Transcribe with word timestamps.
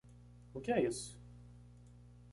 O 0.51 0.59
que 0.59 0.71
é 0.71 0.81
isso? 0.83 1.15